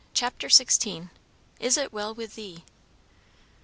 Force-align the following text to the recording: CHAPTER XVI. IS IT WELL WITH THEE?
CHAPTER 0.15 0.47
XVI. 0.47 1.11
IS 1.59 1.77
IT 1.77 1.93
WELL 1.93 2.15
WITH 2.15 2.33
THEE? 2.33 2.63